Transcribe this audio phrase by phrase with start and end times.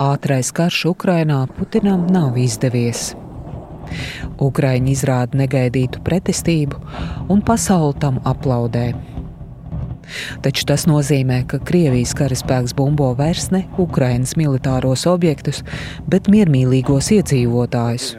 [0.00, 3.12] ātrais karš Ukrainā Putinam nav izdevies.
[4.42, 6.80] Ukraiņi izrāda negaidītu pretestību,
[7.30, 8.92] un pasaule tam aplaudē.
[10.44, 15.62] Taču tas nozīmē, ka Krievijas karaspēks bumbo vairs ne Ukraiņas militāros objektus,
[16.08, 18.16] bet miermīlīgos iedzīvotājus.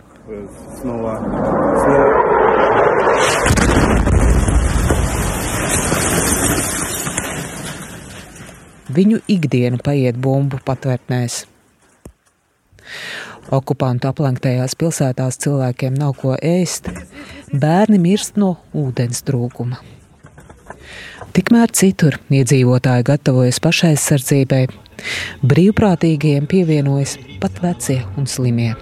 [8.95, 11.43] Viņu ikdiena paiet bumbu patvērtnēs.
[13.50, 16.90] Okupantu aplenktajās pilsētās cilvēkiem nav ko ēst,
[17.50, 19.80] bērni mirst no ūdens trūkuma.
[21.34, 24.64] Tikmēr citur iedzīvotāji gatavojas pašaizsardzībai,
[25.50, 28.74] brīvprātīgajiem pievienojas pat vecie un slimie.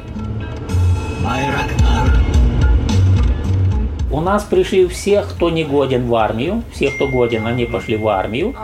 [4.10, 6.62] У нас пришли все, кто не годен в армию.
[6.72, 8.54] Все, кто годен, они пошли в армию.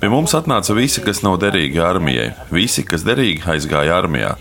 [0.00, 2.32] Pie mums atnāca visi, kas nav derīgi armijai.
[2.50, 4.36] Visi, kas derīgi, aizgāja armijā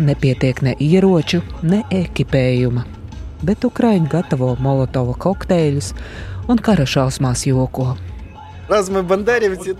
[0.00, 2.84] nepietiek ne ieroču, ne ekipējuma,
[3.46, 5.92] bet Ukraiņi gatavo molotova kokteļus
[6.50, 7.94] un kara šausmās joko.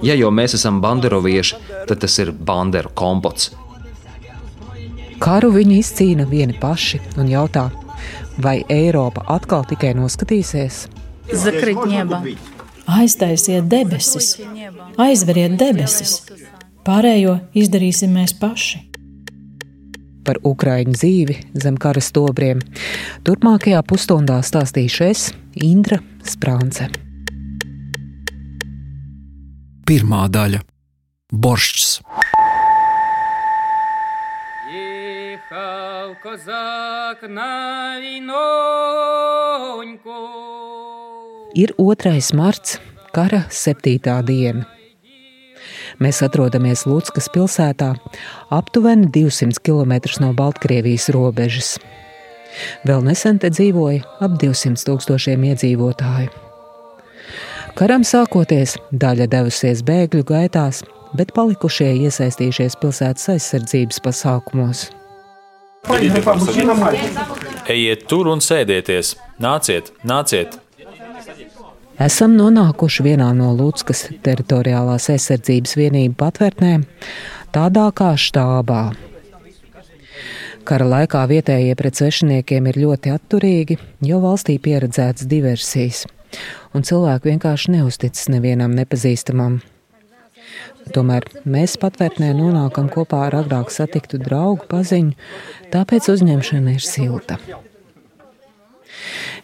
[0.02, 3.52] Ja jau mēs esam banderovieši, tad tas ir banderu kompots.
[5.20, 7.68] Karu viņi izcīna vieni paši un jautā,
[8.40, 10.86] vai Eiropa atkal tikai noskatīsies?
[11.30, 12.22] Zakrit nieba.
[12.90, 14.40] Aiztaisiet debesis,
[14.98, 16.22] aizveriet debesis.
[16.82, 18.89] Pārējo izdarīsim mēs paši
[20.24, 22.60] par Ukraiņu dzīvi zem kara stobriem.
[23.26, 26.90] Turpmākajā pusstundā stāstīšu es, Indra Sprānce.
[29.88, 30.60] Pirmā daļa-
[31.44, 32.00] boršs.
[41.54, 42.34] Ir 2.
[42.38, 42.78] marts,
[43.12, 44.79] kara septītā diena.
[46.00, 47.90] Mēs atrodamies Lūtskas pilsētā,
[48.56, 51.74] aptuveni 200 km no Baltkrievijas robežas.
[52.88, 56.30] Vēl nesen te dzīvoja ap 200 tūkstošiem iedzīvotāju.
[57.76, 60.80] Karam sākoties, daļa devusies bēgļu gaitās,
[61.16, 64.88] bet palikušie iesaistījušies pilsētas aizsardzības pasākumos.
[67.70, 69.14] Ejiet tur un sēdieties!
[69.40, 70.58] Nāciet, nāciet!
[72.00, 76.86] Esam nonākuši vienā no Lūtskas teritoriālās aizsardzības vienību patvērtnēm,
[77.54, 78.82] tādā kā štābā.
[80.68, 86.04] Kara laikā vietējie pret svešiniekiem ir ļoti atturīgi, jo valstī pieredzētas diversijas,
[86.76, 89.60] un cilvēki vienkārši neusticas nevienam nepazīstamam.
[90.94, 95.16] Tomēr mēs patvērtnē nonākam kopā ar agrāk satiktu draugu paziņu,
[95.74, 97.38] tāpēc uzņemšana ir silta.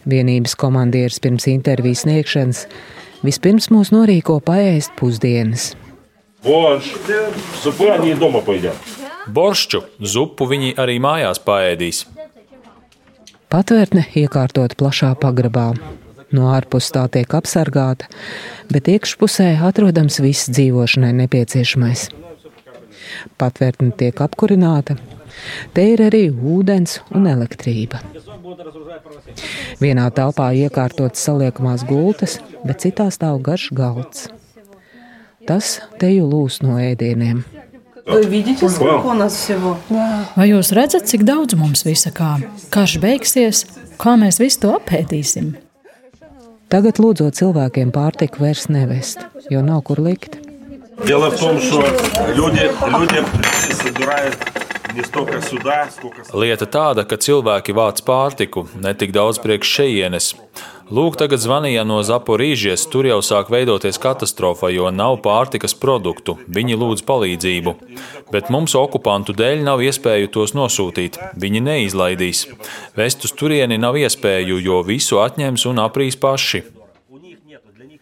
[0.07, 2.63] Vienības komandieris pirms intervijas sniegšanas
[3.27, 5.73] vispirms mūs norīko paēst pusdienas.
[9.37, 9.81] Boršķu
[10.13, 12.05] zupu viņi arī mājās paēdīs.
[13.51, 15.73] Patvērtne iekārtot plašā pagrabā.
[16.35, 18.07] No ārpuses tā tiek apsargāta,
[18.71, 22.09] bet iekšpusē atrodams viss dzīvošanai nepieciešamais.
[23.39, 24.97] Patvērtne tiek apkurināta,
[25.74, 28.00] te ir arī ūdens un elektrība.
[29.80, 34.28] Vienā telpā iekārtotas saliekamās gultas, bet citā stāv garš galds.
[35.46, 37.42] Tas teju lūs no ēdieniem.
[40.36, 42.36] Vai jūs redzat, cik daudz mums visa kā?
[42.74, 43.64] Karš beigsies,
[44.02, 45.52] kā mēs visu to apēdīsim?
[46.72, 50.40] Tagad lūdzot cilvēkiem pārtiku vairs nevest, jo nav kur likt.
[51.06, 51.84] Дело в том, что
[52.36, 53.24] люди, люди
[53.72, 54.36] собирают
[56.33, 60.33] Lieta tāda, ka cilvēki vāc pārtiku, ne tik daudz priekš šejienes.
[60.87, 66.37] Lūk, tagad zvanīja no Zaporīžies, tur jau sāk veidoties katastrofa, jo nav pārtikas produktu.
[66.47, 67.73] Viņi lūdz palīdzību.
[68.31, 71.19] Bet mums okupantu dēļ nav iespēju tos nosūtīt.
[71.35, 72.45] Viņi neizlaidīs.
[72.95, 76.63] Vest uz turieni nav iespēju, jo visu atņems un aprīs paši.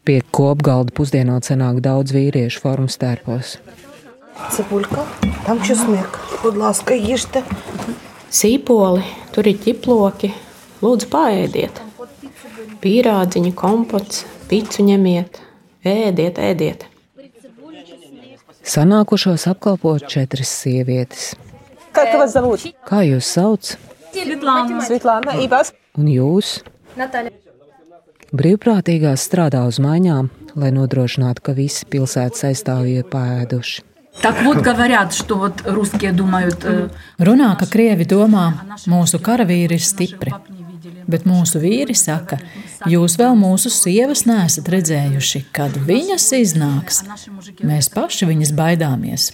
[0.05, 3.57] Pie kopgalda pusdienot senāk daudz vīriešu formu stērpos.
[4.50, 5.04] Cibulka,
[5.46, 7.42] tam česnek, будь ласка, їжте.
[8.30, 9.02] Sīpoli,
[9.34, 10.30] tur ir ķiploki,
[10.82, 11.80] lūdzu paēdiet.
[12.80, 15.40] Pīrādziņu, kompots, picu ņemiet,
[15.82, 16.86] ēdiet, ēdiet.
[18.62, 21.34] Sanākušos apkalpot četras sievietes.
[21.90, 23.74] Kā jūs sauc?
[24.14, 25.74] Svetlāna, Ivas.
[25.98, 26.60] Un jūs?
[26.98, 27.34] Natāļa.
[28.30, 33.82] Brīvprātīgās strādā uz maiņām, lai nodrošinātu, ka visi pilsētas aizstāvji ir pēduši.
[34.20, 36.64] Так вот говорят, что вот русские думают.
[37.18, 38.52] Runā, ka krievi domā,
[38.90, 40.34] mūsu karavīri ir stipri.
[41.10, 42.38] Bet mūsu vīri saka,
[42.90, 47.02] jūs vēl mūsu sievas neesat redzējuši, kad viņas iznāks.
[47.64, 49.30] Mēs paši viņas baidāmies.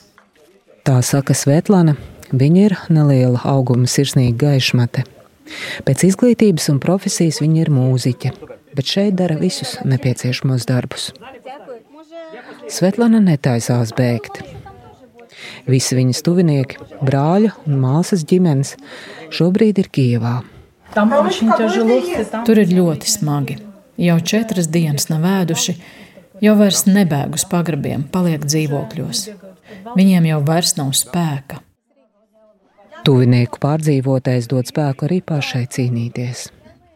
[0.87, 1.97] Tā saka Svetlana.
[2.31, 5.05] Viņa ir neliela auguma, sirsnīga gaišmate.
[5.87, 8.33] Pēc izglītības un profesijas viņa ir mūziķe,
[8.75, 11.13] bet šeit dara visus nepieciešamos darbus.
[12.67, 14.43] Svetlana netaisās bēgt.
[15.67, 18.75] Visi viņas tuvinieki, brāļa un māsas ģimenes
[19.35, 20.37] šobrīd ir Kijevā.
[22.47, 23.59] Tur ir ļoti smagi.
[24.01, 25.77] Jau četras dienas nav ēduši,
[26.45, 29.23] jau vairs nebēg uz pagrabiem, paliek dzīvokļos.
[29.97, 31.63] Viņiem jau vairs nav spēka.
[33.07, 36.51] Tuvinieku pārdzīvotais dod spēku arī pašai cīnīties.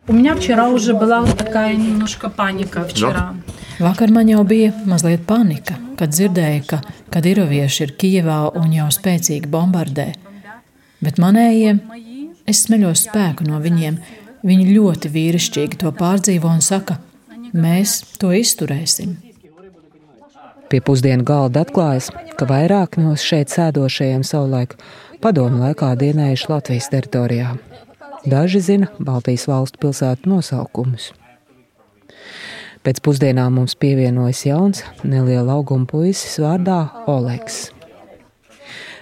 [0.08, 3.34] У меня вчера уже была такая немножко паника вчера.
[3.78, 6.80] Vakar man jau bija mazliet panika, kad dzirdēju, ka
[7.15, 10.11] kadirovieši ir Kijevā un jau spēcīgi bombardē.
[11.03, 11.79] Bet manējiem
[12.49, 13.99] es smeļos spēku no viņiem.
[14.45, 16.99] Viņi ļoti vīrišķīgi to pārdzīvo un saka,
[17.53, 19.15] mēs to izturēsim.
[20.69, 24.75] Pie pusdienu galda atklājas, ka vairāk no šeit sēdošajiem savulaik
[25.21, 27.55] padomu laikā dienējuši Latvijas teritorijā.
[28.25, 31.11] Daži zina Baltijas valstu pilsētu nosaukumus.
[32.84, 37.68] Pēc pusdienām mums pievienojas jauns, neliela auguma puisis vārdā Oleks.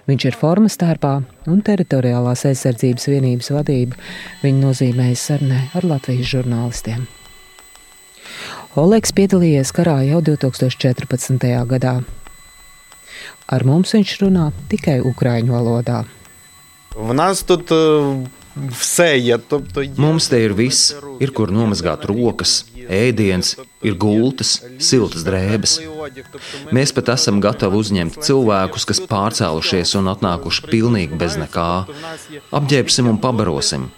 [0.09, 1.19] Viņš ir formas tērpā
[1.53, 3.99] un teritoriālās aizsardzības vienības vadība
[4.41, 7.05] viņa nozīmējas sarunē ar Latvijas žurnālistiem.
[8.79, 11.45] Oleks piedalījies karā jau 2014.
[11.69, 11.99] gadā.
[13.49, 16.05] Ar mums viņš runā tikai ukraiņu valodā.
[16.97, 17.71] В нас тут
[18.71, 19.39] все є.
[19.39, 25.79] Тобто Mums te ir viss, ir kur nomazgāt rokas, ēdiens, ir gultas, siltas drēbes.
[26.75, 31.71] Mēs pat esam gatavi uzņemt cilvēkus, kas pārcēlušies un atnākuši pilnīgi bez nekā.
[32.59, 33.91] Apģērbsim un pabarosim.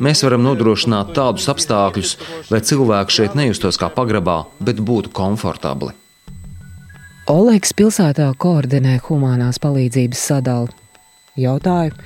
[0.00, 2.16] Mēs varam nodrošināt tādus apstākļus,
[2.50, 5.92] lai cilvēki šeit nejustos kā pagrabā, bet būtu komfortabli.
[7.30, 10.74] Oleks pilsētā koordinē humanās palīdzības sadali.
[11.38, 11.96] Jautāju,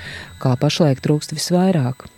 [0.40, 2.08] kā pašlaik trūkst visvairāk.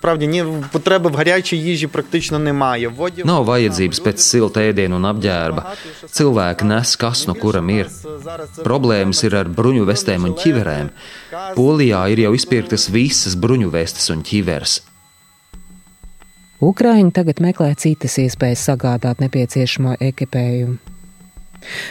[0.00, 2.88] Справді ні потреби в гарячій їжі практично немає.
[2.88, 5.64] Воді Nav vajadzības pēc silta ēdiena un apģērba.
[6.08, 7.90] Cilvēki nes kas no kuram ir.
[8.64, 10.88] Problēmas ir ar bruņu vestēm un ķiverēm.
[11.56, 14.78] Polijā ir jau izpirktas visas bruņu vestes un ķiveres.
[16.64, 20.78] Ukraiņi tagad meklē citas iespējas sagādāt nepieciešamo ekipējumu.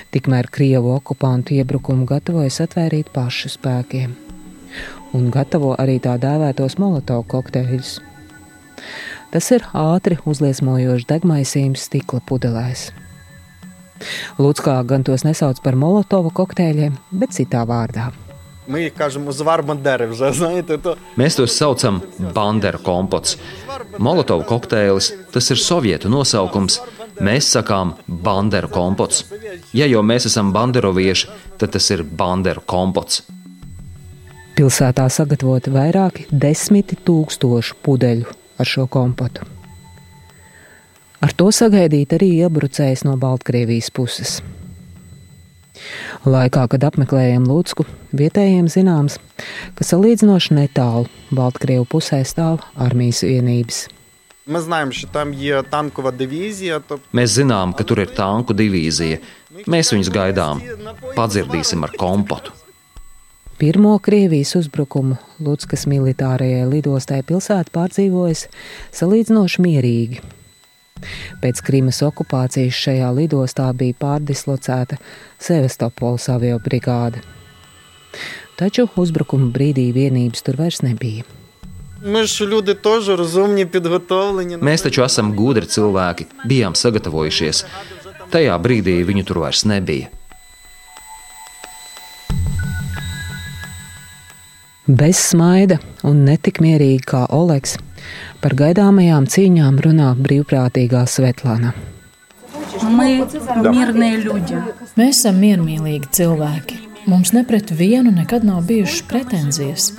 [0.09, 4.17] Tikmēr Krievu okupantu iebrukumu gatavojas atvērīt pašu spēkiem
[5.14, 7.94] un gatavo arī tā dēvētos molotovu kokteļus.
[9.34, 12.90] Tas ir ātri uzliesmojošs degmaisījums stikla pudelēs.
[14.38, 18.10] Lūdzkā gan tos nesauc par molotovu kokteļiem, bet citā vārdā.
[21.20, 23.36] Mēs tos saucam par banderu kompots.
[23.98, 26.80] Molotovu kokteils tas ir sovietu nosaukums.
[27.20, 29.26] Mēs sakām banderu kompots.
[29.76, 31.28] Ja jau mēs esam banderovieši,
[31.60, 33.22] tad tas ir banderu kompots.
[34.54, 38.30] Pilsētā sagatavoti vairāki desmiti tūkstošu pudeļu
[38.62, 39.42] ar šo kompotu.
[41.24, 44.36] Ar to sagaidīt arī iebrucējs no Baltkrievijas puses.
[46.22, 47.82] Laikā, kad apmeklējām Lūdzku,
[48.14, 49.18] vietējiem zināms,
[49.74, 53.88] ka salīdzinoši netālu Baltkrievu pusē stāv armijas vienības.
[57.10, 59.18] Mēs zinām, ka tur ir tanku divīzija.
[59.66, 60.62] Mēs viņus gaidām,
[61.16, 62.54] padzirdīsim ar kompotu.
[63.64, 68.42] Pirmo Krievijas uzbrukumu Lutskas militārajai lidostai pilsēta pārdzīvojas
[68.92, 70.18] salīdzinoši mierīgi.
[71.40, 74.98] Pēc Krīmas okupācijas šajā lidostā bija pārdislocēta
[75.46, 77.22] Sevastopols avio brigāde.
[78.60, 81.24] Taču uzbrukuma brīdī vienības tur vairs nebija.
[84.68, 87.64] Mēs taču esam gudri cilvēki, bijām sagatavojušies.
[88.36, 90.12] Tajā brīdī viņu tur vairs nebija.
[94.86, 97.78] bez smaida un netik mierīgi kā Oleks.
[98.44, 101.72] Par gaidāmajām cīņām runā brīvprātīgā Svetlāna.
[102.84, 103.36] Mēs
[105.06, 106.80] esam miermīlīgi cilvēki.
[107.08, 109.90] Mums ne pret vienu nekad nav bijušas pretenzijas.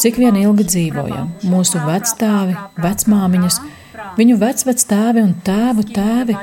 [0.00, 3.58] Cik vien ilgi dzīvojam, mūsu vecstāvi, vecmāmiņas,
[4.18, 6.38] viņu vecvectēvi un tēvu tēvi.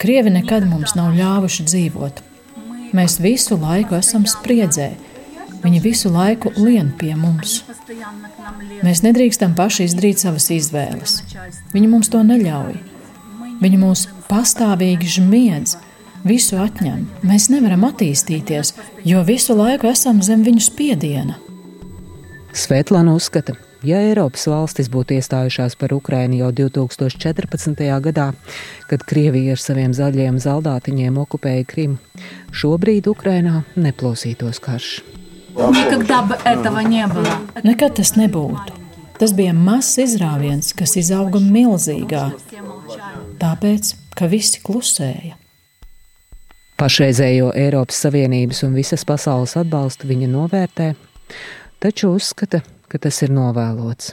[0.00, 2.24] Krievi nekad mums nav ļāvuši dzīvot.
[2.96, 5.05] Mēs visu laiku esam spriedzēji
[5.66, 7.58] Viņi visu laiku lien pie mums.
[8.86, 11.18] Mēs nedrīkstam paši izdarīt savas izvēles.
[11.74, 12.76] Viņi mums to neļauj.
[13.58, 15.74] Viņi mūs pastāvīgi žmiedz,
[16.26, 17.02] visu atņem.
[17.26, 18.76] Mēs nevaram attīstīties,
[19.08, 21.40] jo visu laiku esam zem viņu spiediena.
[22.56, 23.56] Svetlana uzskata,
[23.86, 27.84] Ja Eiropas valstis būtu iestājušās par Ukrainu jau 2014.
[28.02, 28.30] gadā,
[28.90, 32.00] kad Krievija ar saviem zaļiem zaldātiņiem okupēja Krimu,
[32.56, 34.96] šobrīd Ukrainā neplosītos karš.
[37.64, 38.74] Nekad tas nebūtu.
[39.16, 42.26] Tas bija mazs izrāviens, kas izauga milzīgā,
[43.40, 45.38] tāpēc, ka visi klusēja.
[46.76, 50.90] Pašreizējo Eiropas Savienības un visas pasaules atbalstu viņa novērtē,
[51.80, 52.60] taču uzskata,
[52.92, 54.12] ka tas ir novēlots.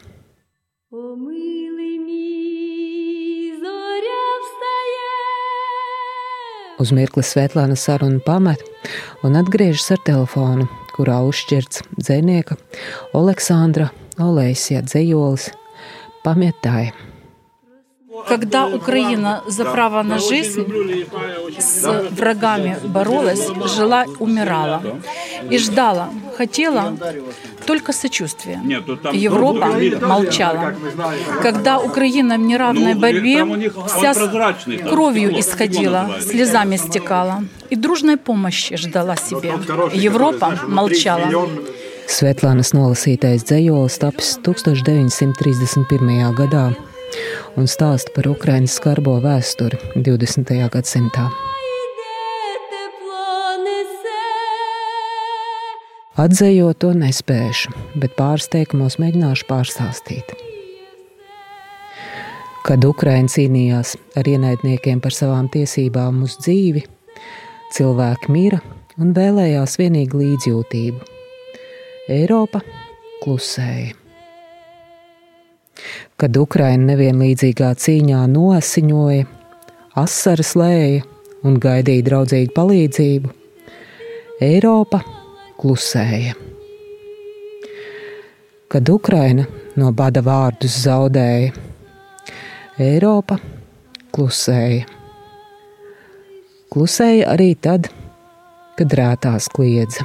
[6.79, 8.63] Uz mirkli Svetlāna sarunu pamet
[9.23, 12.59] un atgriežas ar telefonu, kurā uzšķirts dzēnieka
[13.17, 13.89] Aleksandra
[14.21, 15.49] Olēsija dzējolis
[16.23, 16.93] Pamietāja.
[18.27, 20.65] Когда Украина за право на жизнь
[21.59, 24.81] с врагами боролась, жила, умирала
[25.49, 26.95] и ждала, хотела
[27.65, 28.61] только сочувствия.
[29.11, 30.75] Европа молчала.
[31.41, 33.45] Когда Украина в неравной борьбе
[33.87, 34.13] вся
[34.89, 39.52] кровью исходила, слезами стекала и дружной помощи ждала себе.
[39.92, 41.48] Европа молчала.
[42.08, 46.32] Svetlānas nolasītais dzējolis tapis 1931.
[46.32, 46.70] gadā
[47.60, 50.56] un stāsta par Ukraiņas skarbo vēsturi 20.
[50.72, 51.28] gadsimtā.
[56.18, 60.32] Atzējot to nespēšu, bet pāris teikumos mēģināšu pārstāstīt.
[62.66, 66.82] Kad Ukraiņa cīnījās ar ienaidniekiem par savām tiesībām uz dzīvi,
[67.73, 68.59] cilvēki mira
[69.01, 71.09] un vēlējās vienīgi līdzjūtību.
[72.13, 72.61] Eiropa
[73.23, 73.95] klusēja.
[76.19, 79.25] Kad Ukraina nevienlīdzīgā cīņā nosiņoja,
[79.99, 81.01] asaras lēja
[81.47, 83.33] un gaidīja draudzīgu palīdzību,
[84.43, 85.01] Eiropa
[85.59, 86.35] klusēja.
[88.69, 89.45] Kad Ukraina
[89.79, 91.53] no bada vārdus zaudēja,
[92.81, 93.39] Eiropa
[94.13, 94.92] klusēja
[96.72, 97.88] Klusēja arī tad,
[98.78, 100.04] kad rētās kliedza.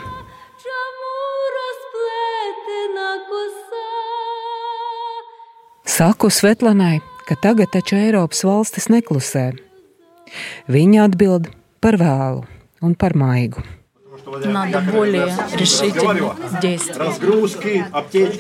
[5.94, 9.52] Saku Svetlanai, ka tagad taču Eiropas valstis neklusē.
[10.72, 11.52] Viņa atbild
[11.84, 12.46] par vēlu
[12.82, 13.62] un par maigu.
[14.46, 17.20] Надо более решительно действовать.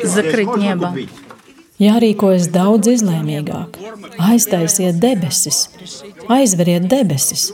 [0.04, 0.94] Закрыть небо.
[1.82, 3.80] Jārīkojas daudz izlēmīgāk.
[4.22, 5.68] Aiztaisiet debesis,
[6.30, 7.50] aizveriet debesis.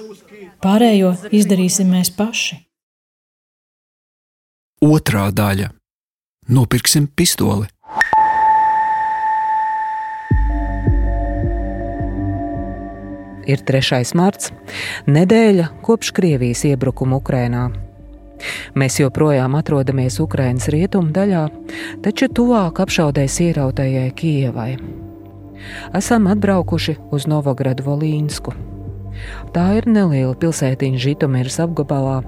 [0.65, 2.57] Pārējo izdarīsim mēs paši.
[4.81, 5.67] Otrā daļa-
[6.57, 7.69] nopirksim pistoli.
[13.45, 14.15] Ir 3.
[14.17, 14.53] marts,
[15.05, 17.69] nedēļa kopš Krievijas iebrukuma Ukrainā.
[18.75, 21.45] Mēs joprojām atrodamies Ukraiņas rietumu daļā,
[22.01, 24.79] taču tuvāk apšaudēs ierautajai Kijevai.
[25.93, 28.74] Esam atbraukuši uz Novogradu Volīnsku.
[29.55, 32.21] Tā ir neliela pilsētiņa Žitomiras apgabalā,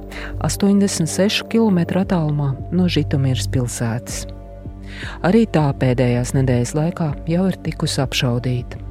[0.46, 4.24] 86 km attālumā no Žitomiras pilsētas.
[5.26, 8.82] Arī tā pēdējās nedēļas laikā jau ir tikusi apšaudīta.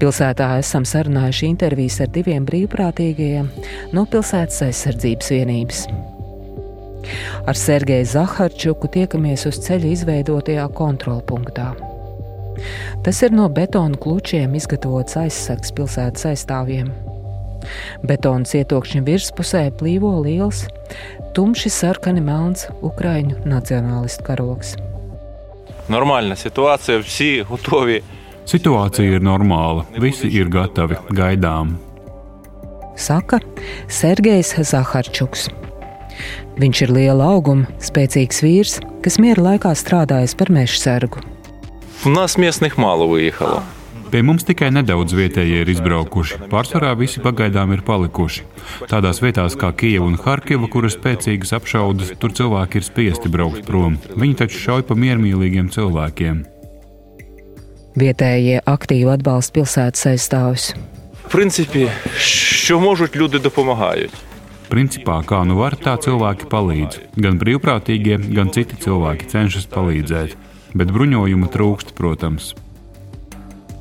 [0.00, 3.50] Pilsētā esam sarunājuši intervijas ar diviem brīvprātīgajiem
[3.96, 5.84] no pilsētas aizsardzības vienības.
[7.48, 11.72] Ar Sergeju Zaharčuku tiekamies uz ceļa izveidotajā kontrolpunktā.
[13.04, 16.90] Tas ir no betona klučiem izgatavots aizsaks pilsētas aizstāvjiem.
[18.06, 20.64] Betona cietokšņa virspusē plīvo liels,
[21.36, 24.74] tumši sarkani melns Ukraiņu nacionālistu karoks.
[25.90, 28.00] Normāla situācija, visi gatavi.
[28.50, 31.76] Situācija ir normāla, visi ir gatavi, gaidām.
[32.98, 33.38] Saka
[33.88, 35.48] Sergejs Zaharčuks.
[36.60, 41.22] Viņš ir liela auguma, spēcīgs vīrs, kas miera laikā strādājis par meža sargu.
[42.05, 43.63] У нас местных мало выехало.
[44.11, 46.37] Pie mums tikai nedaudz vietējie ir izbraukuši.
[46.51, 48.45] Pārsvarā visi pagaidām ir palikuši.
[48.87, 53.97] Tādās vietās kā Kijava un Harkiva, kuras spēcīgas apšaudas, tur cilvēki ir spiesti braukt prom.
[54.15, 56.43] Viņi taču šauj pa miermīlīgiem cilvēkiem.
[57.99, 60.75] Vietējie aktīvi atbalsta pilsētas aizstāvis.
[61.25, 64.13] В принципі, що можуть, люди допомагають.
[64.69, 66.97] Principā, kā nu var, tā cilvēki palīdz.
[67.21, 70.33] Gan brīvprātīgie, gan citi cilvēki cenšas palīdzēt.
[70.74, 72.52] Bet bruņojuma trūkst, protams.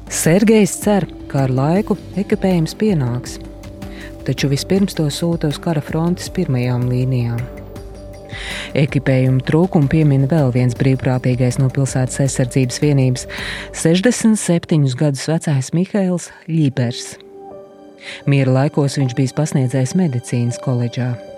[0.10, 3.38] Sergejs cer, ka ar laiku ekipējums pienāks,
[4.26, 7.40] taču vispirms to sūta uz kara frontes pirmajām līnijām.
[8.78, 13.26] Ekipējuma trūkumu piemina vēl viens brīvprātīgais no pilsētas aizsardzības vienības-
[13.86, 17.18] 67 gadus vecais Mihails Ļībers.
[18.26, 21.29] Miera laikos viņš bija pasniedzējis medicīnas koledžā.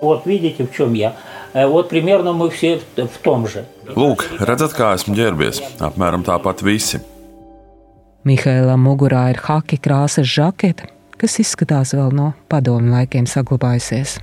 [0.00, 1.14] Вот видите, в чем я.
[1.54, 3.64] Э, Вот примерно мы все в в том же.
[3.94, 5.62] Lūk, redzat, kā esmu ģērbies.
[5.80, 7.00] Apmēram tāpat visi.
[8.24, 10.86] Mihēlam mugurā ir haki krāsas žakete,
[11.18, 14.20] kas izskatās vēl no padomu laikiem saglabājusies.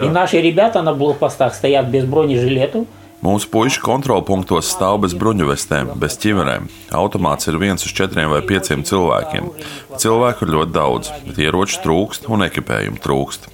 [0.00, 2.86] И наши ребята на блокпостах стоят без бронежилетов.
[3.22, 6.64] Mūsu puiši kontrolpunktos stāv bez bruņuvestēm, bez ķiverēm.
[6.90, 9.46] Automāts ir viens uz četriem vai pieciem cilvēkiem.
[9.94, 13.46] Cilvēku ir ļoti daudz, bet ieroču trūkst un ekipējumu trūkst.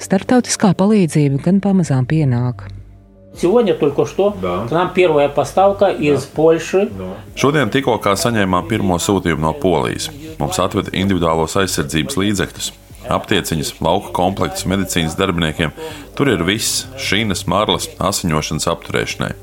[0.00, 2.68] Startautiskā palīdzība gan pamazām pienāk.
[3.36, 6.88] Сегодня только что к нам первая поставка из Польши.
[7.36, 10.08] Šodien tikko kā saņēmām pirmo sūtījumu no Polijas.
[10.40, 12.72] Mums atveda individuālos aizsardzības līdzekļus,
[13.12, 15.72] aptieciņas, lauka komplektus medicīnas darbiniekiem.
[16.16, 19.39] Tur ir viss - šīnas, marlas, asiņošanas apturēšanai.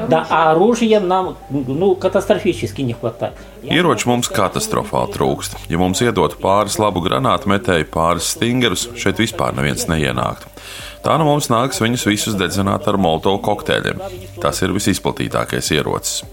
[0.00, 0.10] Orūžiem.
[0.10, 0.20] Da,
[0.54, 3.32] orūžiem nam nu, katastrofiski nehvatā.
[3.64, 5.56] Ieroči mums katastrofāli trūkst.
[5.70, 10.50] Ja mums iedotu pāris labu granātmetēju, pāris stingrus, šeit vispār neviens neienāktu.
[11.04, 14.02] Tā nu mums nāks viņus visus dedzināt ar molotoru kokteļiem.
[14.42, 16.24] Tas ir visizplatītākais ierocis.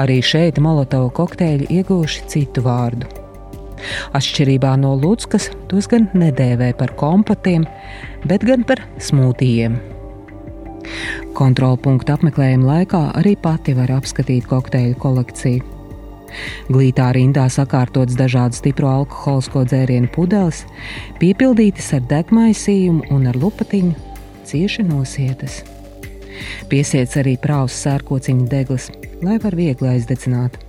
[0.00, 3.08] Arī šeit molotoru kokteļi ieguvuši citu vārdu.
[4.16, 7.66] Atšķirībā no Lūdzkas, tos gan nedēvē par kompatiem,
[8.28, 9.93] bet gan par smūtijiem.
[11.37, 15.75] Kontrola punkta apmeklējuma laikā arī pati var apskatīt kokteļu kolekciju.
[16.69, 20.63] Glītā rindā sakārtots dažādu stipro alkoholisko dzērienu pudeles,
[21.21, 23.95] piepildītas ar degmaisījumu un ar lupatiņu,
[24.49, 25.63] cieši nosietas.
[26.69, 28.89] Piesiets arī prāvas sērkociņa deglis,
[29.25, 30.59] lai var viegli aizdedzināt.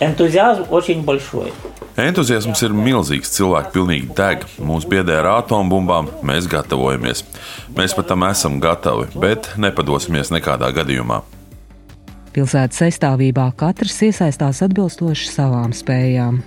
[0.00, 1.52] Энтузиазм очень большой.
[1.95, 4.41] Entuziasms ir milzīgs, cilvēki pilnīgi deg.
[4.59, 7.23] Mūsu biedē ar atombumbām mēs gatavojamies.
[7.77, 11.21] Mēs pat tam esam gatavi, bet nepadosimies nekādā gadījumā.
[12.35, 16.41] Pilsētas aizstāvībā katrs iesaistās atbilstoši savām spējām.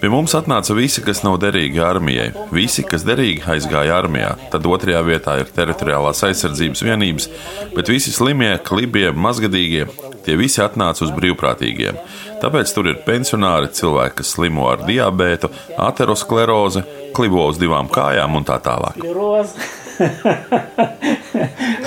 [0.00, 2.32] Pie mums atnāca visi, kas nav derīgi armijai.
[2.56, 4.32] Visi, kas derīgi, aizgāja armijā.
[4.50, 7.28] Tad otrajā vietā ir teritoriālās aizsardzības vienības,
[7.76, 9.84] bet visi slimie, klibie, mazgadīgie
[10.25, 11.97] tie visi atnāca uz brīvprātīgiem.
[12.41, 15.49] Tāpēc tur ir pensionāri, cilvēki, kas slimo ar diabētu,
[15.87, 16.85] aterosklerozi,
[17.17, 18.99] klibo uz divām kājām un tā tālāk.
[18.99, 19.57] Склероз.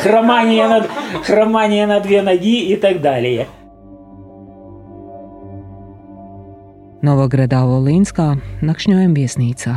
[0.03, 0.83] Хромание на,
[1.23, 3.47] хромание на две ноги и так далее.
[7.01, 9.73] Novogradā Volīnskā nakšņojam viesnīcā.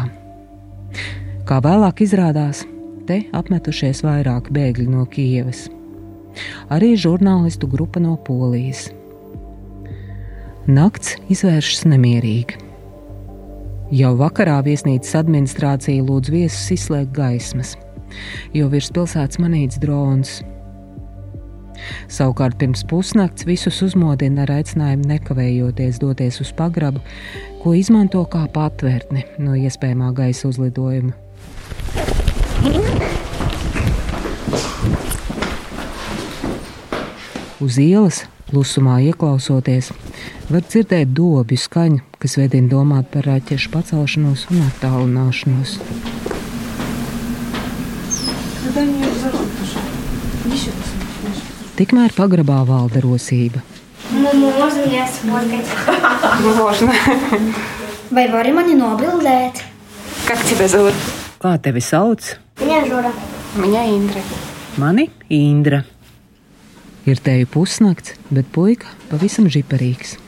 [1.48, 2.66] Kā vēlāk izrādās,
[3.08, 5.70] te apmetušies vairāk bēgļi no Kijevas.
[6.75, 8.89] Arī žurnālistu grupa no Polijas.
[10.69, 12.59] Nakts izvēršas nemierīgi.
[13.97, 17.73] Jau vakarā viesnīcas administrācija lūdz viesus izslēgt gaismas,
[18.53, 20.43] jo virs pilsētas manīts drons.
[22.13, 27.01] Savukārt pirms pusnakts visus uzmodina ar aicinājumu nekavējoties doties uz pagrabu,
[27.63, 31.15] ko izmanto kā patvērtni no iespējamā gaisa uzlidojuma.
[37.59, 38.21] Uz ielas,
[38.53, 39.89] klusumā ieklausoties,
[40.47, 45.73] var dzirdēt dobju skaņu, kas veidina domāt par raķešu pacelšanos un attālināšanos.
[51.81, 53.65] Tikmēr pagrabā valda rosība.
[54.15, 55.75] Nu, nu, mūžīgais, mūžīgais.
[56.47, 57.51] Nu,
[58.15, 59.67] Vai vari mani nobildēt?
[60.31, 61.05] Kā tevi zūd?
[61.43, 62.37] Kā tevi sauc?
[62.63, 63.11] Viņa Žura.
[63.59, 64.27] Viņa Indra.
[64.79, 65.83] Mani Indra.
[67.09, 70.19] Ir teju pusnakts, bet puika pavisam žiparīgs.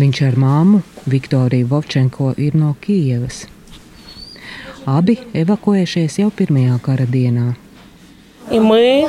[0.00, 3.42] Viņš ar māmu Viktoriju Vovčenko ir no Kijevas.
[4.88, 7.50] Abi evakuējušies jau pirmajā kara dienā.
[8.51, 9.07] И мы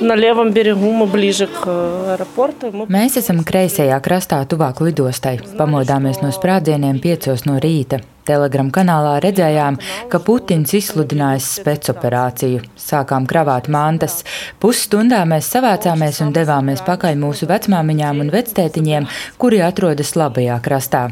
[0.00, 2.70] на левом берегу, мы ближе к аэропорту.
[2.72, 2.86] Мы...
[2.88, 5.36] Mēs esam kreisajā krastā, tuvāk lidostai.
[5.58, 8.00] Pamodāmies no sprādzieniem piecos no rīta.
[8.24, 9.76] Telegram kanālā redzējām,
[10.08, 12.62] ka Putins izsludinājis spēcoperāciju.
[12.80, 14.22] Sākām kravāt mantas.
[14.62, 21.10] Pusstundā mēs savācāmies un devāmies pakaļ mūsu vecmāmiņām un vectētiņiem, kuri atrodas labajā krastā.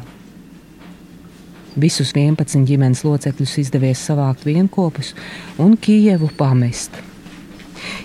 [1.79, 5.13] Visus 11 ģimenes locekļus izdevies savākt vienopus
[5.61, 6.97] un Kijevu pamest.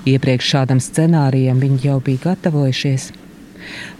[0.08, 3.10] Iepriekš šādam scenārijam viņi jau bija gatavojušies.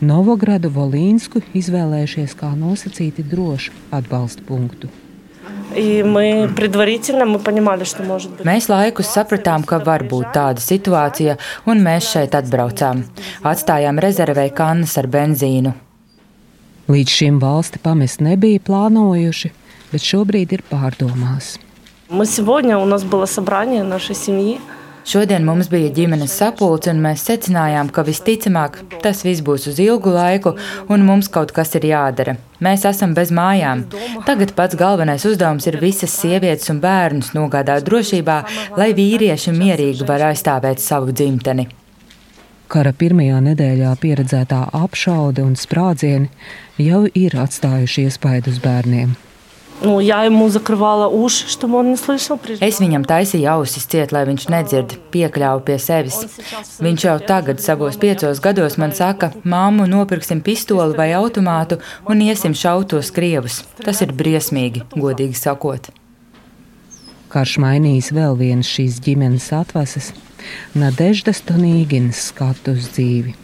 [0.00, 4.88] Novogradu Volīnsku izvēlējušies kā nosacīti drošu atbalsta punktu.
[8.48, 11.36] Mēs laikus sapratām, ka var būt tāda situācija,
[11.68, 13.04] un mēs šeit atbraucām.
[13.44, 15.74] Atstājām rezervē kannas ar benzīnu.
[16.88, 19.52] Līdz šim valsti pamest nebija plānojuši,
[19.92, 21.58] bet šobrīd ir pārdomās.
[22.08, 24.76] Mēs šodien mums bija sabrāņa, naša ģimene.
[25.08, 30.10] Šodien mums bija ģimenes sapulce, un mēs secinājām, ka visticamāk tas viss būs uz ilgu
[30.12, 30.50] laiku,
[30.92, 32.34] un mums kaut kas ir jādara.
[32.60, 33.86] Mēs esam bez mājām.
[34.26, 38.36] Tagad pats galvenais uzdevums ir visas sievietes un bērnus nogādāt drošībā,
[38.76, 41.64] lai vīrieši mierīgi var aizstāvēt savu dzimteni.
[42.68, 46.28] Kara pirmajā nedēļā pieredzētā apšaude un sprādzieni
[46.84, 49.16] jau ir atstājuši iespaidu uz bērniem.
[49.83, 52.39] Nu, я ему закрывала уши, чтобы он не слышал.
[52.61, 56.21] Es viņam taisīju ausis ciet, lai viņš nedzird, piekļāvu pie sevis.
[56.79, 62.55] Viņš jau tagad, savos piecos gados, man saka, māmu, nopirksim pistoli vai automātu un iesim
[62.55, 63.63] šaut tos krievus.
[63.83, 65.91] Tas ir briesmīgi, godīgi sakot.
[67.33, 73.35] Karš mainījis vēl vienas šīs ģimenes atvases - Nadeždas Tonīginas skatu uz dzīvi.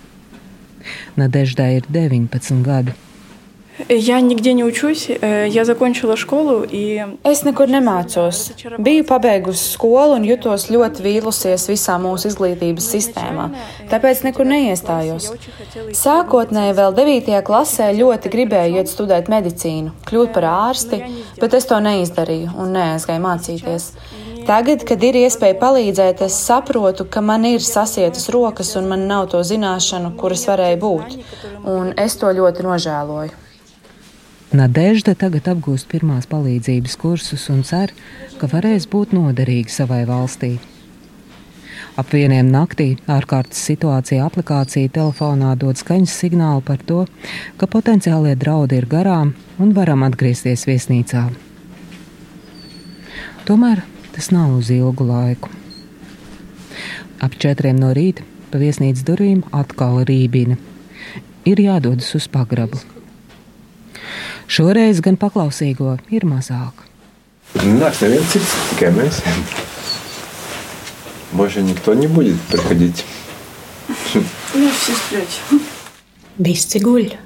[1.18, 2.94] Nadeždai ir 19 gadi.
[3.88, 5.10] Я нигде не учусь.
[5.10, 7.02] Я закончила школу и...
[7.24, 8.52] Es nekur nemācos.
[8.78, 13.48] Biju pabeigusi skolu un jutos ļoti vīlusies visā mūsu izglītības sistēmā,
[13.88, 15.32] tāpēc nekur neiestājos.
[15.96, 17.40] Sākotnēji vēl 9.
[17.48, 21.04] klasē ļoti gribēju iet studēt medicīnu, kļūt par ārsti,
[21.40, 23.92] bet es to neizdarīju un neaizgāju mācīties.
[24.50, 29.30] Tagad, kad ir iespēja palīdzēt, es saprotu, ka man ir sasietas rokas un man nav
[29.32, 31.20] to zināšanu, kuras varēja būt,
[31.64, 33.43] un es to ļoti nožēloju.
[34.55, 37.91] Nadežda tagad apgūst pirmās palīdzības kursus un cer,
[38.39, 40.53] ka varēs būt noderīga savai valstī.
[41.99, 47.01] Ap vieniem naktī ārkārtas situācija aplikācija telefonā dod skaņas signālu par to,
[47.59, 51.27] ka potenciālie draudi ir garām un varam atgriezties viesnīcā.
[53.51, 53.83] Tomēr
[54.15, 55.51] tas nav uz ilgu laiku.
[57.19, 58.23] Ap četriem no rīta
[58.55, 60.63] pa viesnīcas durvīm atkal rībina.
[61.43, 62.79] Ir jādodas uz pagrabu.
[64.48, 66.86] Šoreiz gan paklausīgo ir mazāk.
[67.56, 69.22] Nāks neviens cits, tikai mēs.
[71.32, 73.06] Больше никто не будет приходить.
[74.54, 75.42] Ну, все спрячь.
[76.40, 77.18] Visi guļ.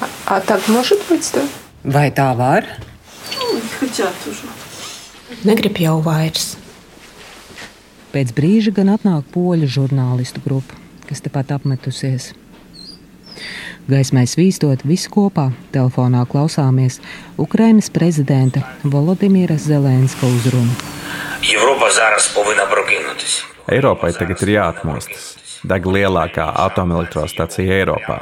[0.00, 1.42] А, а так может быть, да?
[1.82, 2.64] Vai tā var?
[3.34, 4.46] Ну, не хотят уже.
[5.44, 6.56] Negrib jau vairs.
[8.14, 12.32] Pēc brīža gan atnāk poļu žurnālistu grupa, kas tepat apmetusies.
[13.89, 16.99] Gaismai svīstot, visi kopā telefonā klausāmies
[17.41, 20.75] Ukrainas prezidenta Volodimira Zelenska uzrunu.
[23.71, 25.31] Eiropai tagad ir jāatmostas.
[25.65, 28.19] Deg lielākā atomelektrostacija Eiropā.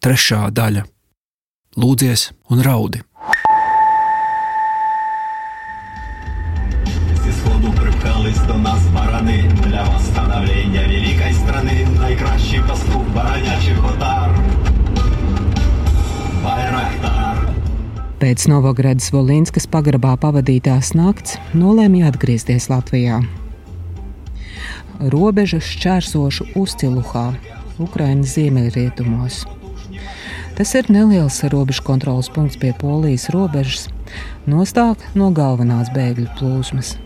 [0.00, 0.86] Trešā daļa-
[1.80, 3.02] Lūdzies un raudi!
[8.25, 14.29] Припхались до нас барани для восстановлення великої страни, найкращий пастух баранячих отар.
[16.43, 17.37] Байрактар.
[18.19, 23.21] Pēc Novogradas Volīnskas pagrabā pavadītās nakts nolēma atgriezties Latvijā.
[25.13, 27.27] Robežu šķērsošu uzciluhā,
[27.77, 29.43] Ukraiņas ziemeļrietumos.
[30.57, 33.87] Tas ir neliels robežu kontrolas punkts pie Polijas robežas,
[34.49, 36.97] nostāk no galvenās bēgļu plūsmas.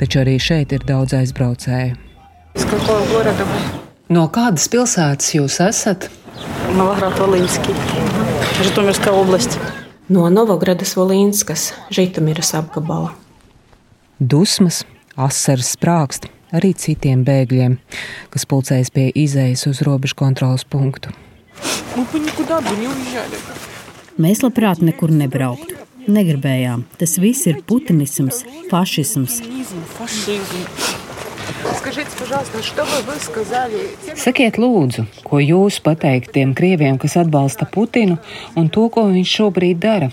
[0.00, 1.96] Taču arī šeit ir daudz aizbraucēju.
[4.10, 6.08] No kādas pilsētas jūs esat?
[10.10, 13.14] No Novogradas Volīnskas, Žitomiras apgabala.
[14.18, 14.82] Dusmas,
[15.14, 17.76] asaras sprākst arī citiem bēgļiem,
[18.34, 21.14] kas pulcējas pie izejas uz robežu kontrolas punktu.
[24.20, 26.86] Mēs labprāt nekur nebrauktu negribējām.
[27.00, 29.40] Tas viss ir putinisms, fašisms.
[34.20, 38.18] Sakiet, lūdzu, ko jūs pateikt tiem krieviem, kas atbalsta Putinu
[38.56, 40.10] un to, ko viņš šobrīd dara?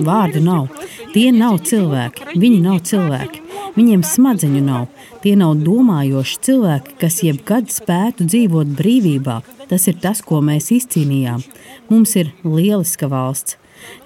[0.00, 0.66] Vārdu nav.
[1.14, 2.32] Tie nav cilvēki.
[2.34, 3.49] Viņi nav cilvēki.
[3.76, 4.88] Viņiem smadzeņu nav.
[5.22, 9.40] Tie nav domājoši cilvēki, kas jebkad spētu dzīvot brīvībā.
[9.70, 11.44] Tas ir tas, ko mēs izcīnījām.
[11.90, 13.56] Mums ir lieliska valsts.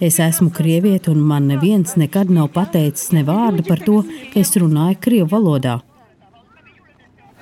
[0.01, 4.55] Es esmu krieviete, un man neviens nekad nav pateicis ne vārdu par to, ka es
[4.61, 5.81] runāju krievu valodā.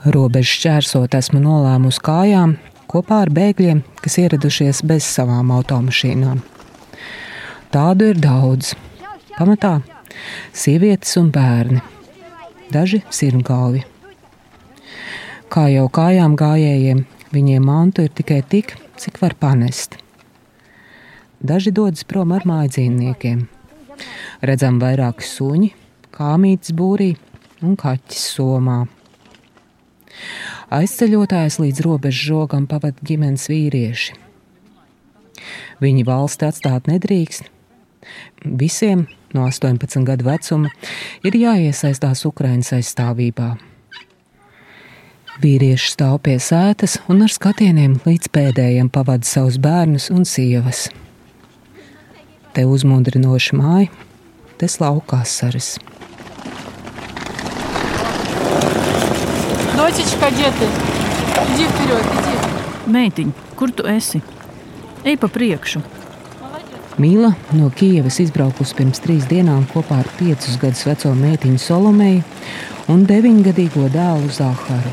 [0.02, 2.56] Robežu šķērsot, esmu nolēmusi kājām
[2.90, 6.42] kopā ar bēgļiem, kas ieradušies bez savām automašīnām.
[7.72, 8.74] Tādu ir daudz.
[9.36, 9.78] Pamatā
[10.52, 11.80] sievietes un bērni,
[12.72, 13.84] daži sirmgalvi.
[15.52, 17.04] Kā jau kājām gājējiem,
[17.34, 19.98] viņiem mantu ir tikai tik, cik var panest.
[21.42, 23.44] Daži dodas prom ar mājdzīvniekiem.
[24.46, 25.70] Redzam vairāki suņi,
[26.14, 27.12] kāmītes būrī
[27.62, 28.80] un kaķis somā.
[30.72, 34.16] Aizceļotājs līdz robežas žogam pavada ģimenes vīrieši.
[35.82, 37.50] Viņi valsti atstāt nedrīkst.
[38.43, 40.71] Visiem no 18 gadu vecuma
[41.25, 43.49] ir jāiesaistās Ukraiņas aizstāvībā.
[45.41, 50.87] Vīrieši stāv pie sētas un ar skatieniem līdz pēdējiem pavada savus bērnus un sievas.
[52.57, 53.91] Te uzmundrinoši māja,
[54.57, 55.75] te slaukās saras.
[59.77, 60.65] Дочечка, где ты?
[61.53, 62.91] Иди вперед, иди.
[62.91, 64.23] Meitiņ, kur tu esi?
[65.05, 65.83] Ej pa priekšu.
[67.00, 72.22] Mīla no Kijavas izbraukusi pirms trīs dienām kopā ar piecus gadus veco meitiņu Solomēju
[72.92, 74.92] un deviņgadīgo dēlu Zāharu.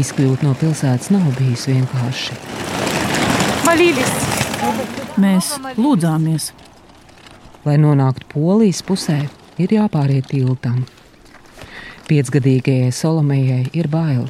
[0.00, 2.38] Izkļūt no pilsētas nav bijis vienkārši.
[5.20, 6.50] Mēs lūdzāmies.
[7.66, 9.18] Lai nonāktu polijas pusē,
[9.60, 10.86] ir jāpāriet tiltam.
[12.08, 14.28] Piecgadīgajai Solomējai ir bail.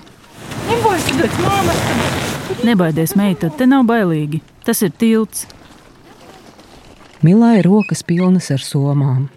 [2.67, 4.41] Nebaidies, meita, te nav bailīgi.
[4.67, 5.47] Tas ir tilts.
[7.22, 9.28] Milā ir rokas pilnas ar somām.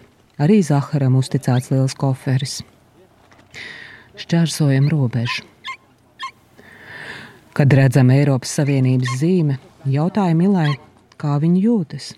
[0.41, 2.59] Arī Zaharam uzticēts liels koferis.
[4.19, 5.45] Šķērsojam robežu.
[7.55, 10.73] Kad redzam Eiropas Savienības zīme, jautāja Milai,
[11.15, 12.13] kā viņa jūtas.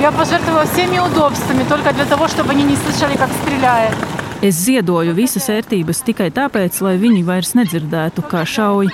[0.00, 3.94] Я пожертвовала всеми удобствами только для того, чтобы они не слышали, как стреляет.
[4.42, 8.90] Es ziedoju visas ērtības tikai tāpēc, lai viņi vairs nedzirdētu, kā šauj.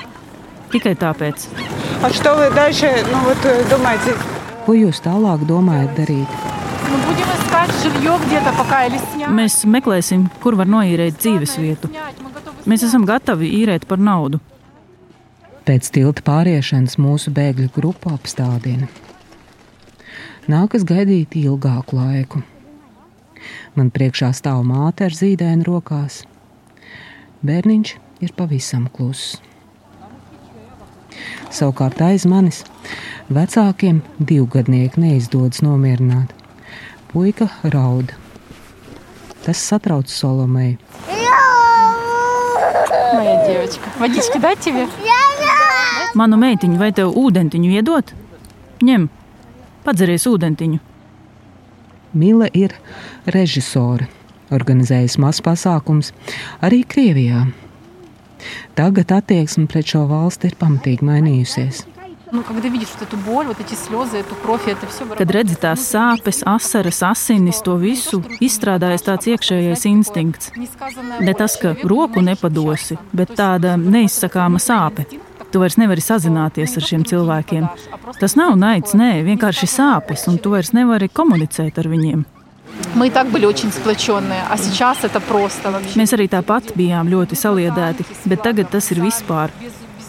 [0.71, 1.49] Tikai tāpēc.
[2.03, 4.15] А что вы дальше, ну вот э, думаете?
[4.66, 6.32] Ko jūs tālāk domājat darīt?
[9.36, 11.92] Mēs meklēsim, kur var noīrēt dzīves vietu.
[12.66, 14.42] Mēs esam gatavi īrēt par naudu.
[15.66, 18.90] Pēc tilta pāriešanas mūsu bēgļu grupu apstādina.
[20.50, 22.42] Nākas gaidīt ilgāku laiku.
[23.78, 26.24] Man priekšā stāv māte ar zīdaini rokās.
[27.46, 29.38] Bērniņš ir pavisam kluss.
[31.51, 32.65] Savukārt aiz manis
[33.31, 36.35] vecākiem divgadnieku neizdodas nomierināt.
[37.13, 38.15] Puika raud.
[39.45, 40.79] Tas satrauc Solomēju.
[43.15, 43.91] Моя девочка.
[43.99, 44.87] Водички дать тебе?
[46.15, 48.13] Manu meitiņu, vai tev ūdentiņu iedot?
[48.83, 49.09] Ņem,
[49.87, 50.79] padzeries ūdentiņu.
[52.19, 52.75] Mila ir
[53.31, 54.09] režisore,
[54.51, 56.11] organizējusi masu pasākums
[56.67, 57.45] arī Krievijā.
[58.78, 61.86] Tagad attieksme pret šo valsti ir pamatīgi mainījusies.
[65.16, 70.52] Kad redzi tās sāpes, asaras, asinis, to visu izstrādājas tāds iekšējais instinkts.
[71.22, 75.06] Ne tas, ka roku nepadosi, bet tāda neizsakāma sāpe.
[75.52, 77.68] Tu vairs nevari sazināties ar šiem cilvēkiem.
[78.20, 82.26] Tas nav naids, nē, vienkārši sāpes, un tu vairs nevari komunicēt ar viņiem.
[82.95, 85.99] Мы и так были очень сплоченные, а сейчас это просто вообще.
[86.01, 89.53] Mēs arī tāpat bijām ļoti saliedēti, bet tagad tas ir vispār.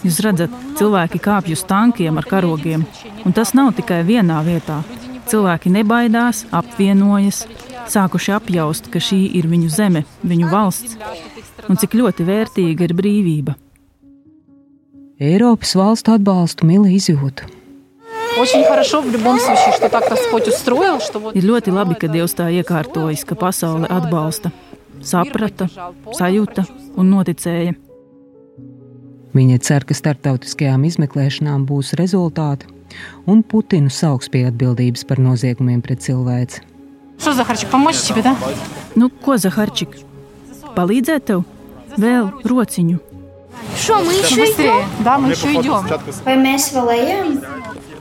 [0.01, 2.85] Jūs redzat, cilvēki kāpj uz tankiem ar karogiem,
[3.25, 4.81] un tas nav tikai vienā vietā.
[5.29, 7.45] Cilvēki nebaidās, apvienojas,
[7.91, 10.97] sākuši apjaust, ka šī ir viņu zeme, viņu valsts,
[11.69, 13.55] un cik ļoti vērtīga ir brīvība.
[15.21, 17.45] Eiropas valstu atbalstu Mila izjūta.
[21.36, 24.52] Ir ļoti labi, ka Dievs tā iekārtojas, ka pasaule atbalsta,
[25.00, 25.68] saprata,
[26.18, 26.66] sajūta
[27.00, 27.72] un noticēja.
[29.36, 32.68] Viņa cer, ka starptautiskajām izmeklēšanām būs rezultāti,
[33.28, 36.62] un Putinu sauks pie atbildības par noziegumiem pret cilvēci.
[37.20, 38.36] Šo Zaharčik, pamoči tev, da?
[38.96, 39.96] Nu, ko Zaharčik?
[40.76, 41.44] Palīdzēt tev?
[41.96, 43.00] Vēl rociņu.
[43.80, 44.60] Šo mēs šeit?
[44.60, 45.88] Jā, mēs šeit idām.
[46.26, 47.36] Vai mēs vēl ejam?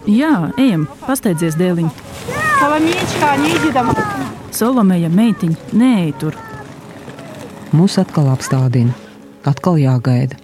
[0.06, 1.88] Jā, ejam, pasteidzies dēliņ.
[4.56, 6.38] Solomeja meitiņa, nē, tur.
[7.76, 8.94] Mūs atkal apstādina.
[9.46, 10.38] Atkal jāgaida.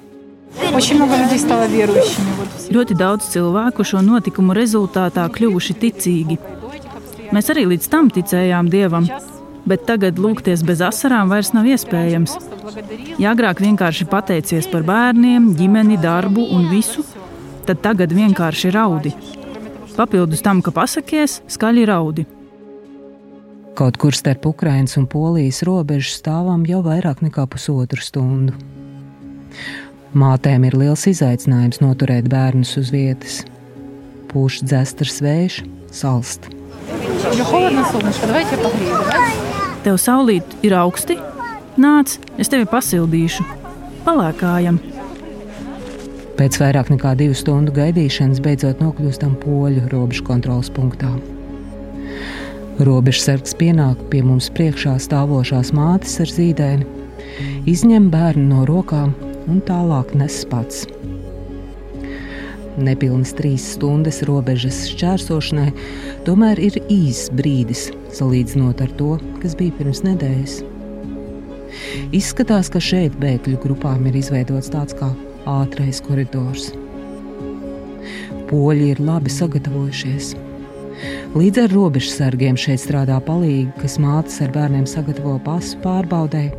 [2.72, 6.38] Ļoti daudz cilvēku šo notikumu rezultātā kļuvuši ticīgi.
[7.32, 9.08] Mēs arī līdz tam ticējām Dievam,
[9.66, 12.36] bet tagad lūgties bez asarām vairs nav iespējams.
[13.22, 17.06] Jāgrāk vienkārši pateicies par bērniem, ģimeni, darbu un visu,
[17.68, 19.14] tad tagad vienkārši raudi
[20.02, 22.26] papildus tam, ka pasakies, skaļi raudi.
[23.78, 28.58] Kaut kur starp Ukrainas un Polijas robežu stāvām jau vairāk nekā pusotru stundu.
[30.12, 33.40] Mātēm ir liels izaicinājums noturēt bērnus uz vietas.
[34.32, 35.62] Pūš dzēstars vējš,
[35.96, 36.50] salst.
[39.86, 41.20] Tev saulīt ir augsti?
[41.80, 43.48] Nāc, es tevi pasildīšu.
[44.04, 44.82] Palēkājam!
[46.42, 51.12] Pēc vairāk nekā divu stundu gaidīšanas beidzot nokļūstam poļu robežu kontrolas punktā.
[52.82, 56.90] Robežsargs pienāk pie mums priekšā stāvošās mātes ar zīdēni,
[57.70, 59.14] izņem bērnu no rokām
[59.46, 60.88] un tālāk nes pats.
[62.82, 65.70] Nepilnas trīs stundas robežas šķērsošanai,
[66.26, 70.62] tomēr ir īss brīdis salīdzinot ar to, kas bija pirms nedēļas.
[72.18, 75.14] Izskatās, ka šeit bēgļu grupām ir izveidots tāds kā
[75.50, 76.72] ātrais koridors.
[78.50, 80.34] Poļi ir labi sagatavojušies.
[81.38, 86.50] Līdz ar robežsargiem šeit strādā palīgi, kas mātes ar bērniem sagatavo pasu pārbaudē,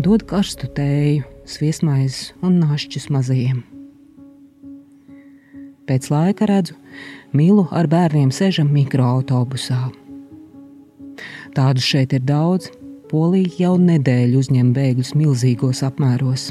[0.00, 3.62] dod karstu tēju, sviestmaizes un našķus mazajiem.
[5.90, 6.76] Pēc laika redzu,
[7.30, 9.84] Milu ar bērniem sēžam mikroautobusā.
[11.54, 12.72] Tādu šeit ir daudz.
[13.10, 16.50] Polija jau nedēļu uzņem bēgļus milzīgos apmēros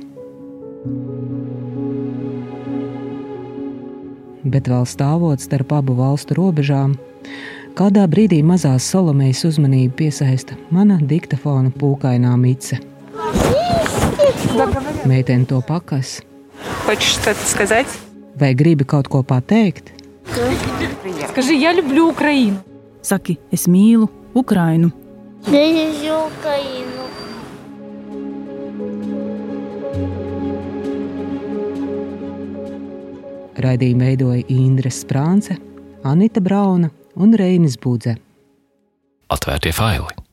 [4.45, 6.99] Bet vēl stāvot starp abu valstu robežām,
[7.79, 12.81] kādā brīdī mazās Salomējas uzmanību piesaista mana diktafona pūkainā mice.
[15.09, 16.21] Meitene to pakas.
[18.39, 19.93] Vai gribi kaut ko pateikt?
[21.29, 22.59] Скажи, я люблю Украину.
[23.03, 24.93] Saki, es mīlu Ukrainu.
[25.47, 26.88] Десь Україну.
[33.60, 35.58] Raidījumu veidoja Indra Sprānce,
[36.08, 38.16] Anita Brauna un Reinis Budze.
[39.30, 40.29] Atvērtie faili!